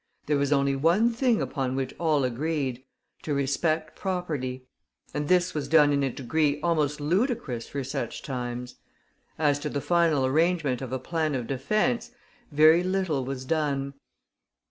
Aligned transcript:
There 0.25 0.37
was 0.39 0.51
only 0.51 0.75
one 0.75 1.11
thing 1.11 1.43
upon 1.43 1.75
which 1.75 1.93
all 1.99 2.23
agreed 2.23 2.83
to 3.21 3.35
respect 3.35 3.95
property; 3.95 4.65
and 5.13 5.27
this 5.27 5.53
was 5.53 5.67
done 5.67 5.93
in 5.93 6.01
a 6.01 6.11
degree 6.11 6.59
almost 6.61 6.99
ludicrous 6.99 7.67
for 7.67 7.83
such 7.83 8.23
times. 8.23 8.77
As 9.37 9.59
to 9.59 9.69
the 9.69 9.79
final 9.79 10.25
arrangement 10.25 10.81
of 10.81 10.91
a 10.91 10.97
plan 10.97 11.35
of 11.35 11.45
defence, 11.45 12.09
very 12.51 12.81
little 12.81 13.23
was 13.25 13.45
done. 13.45 13.93